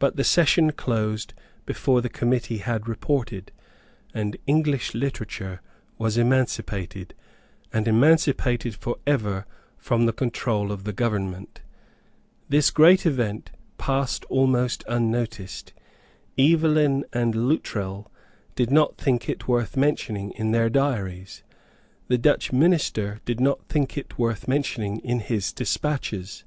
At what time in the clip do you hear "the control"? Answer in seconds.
10.06-10.72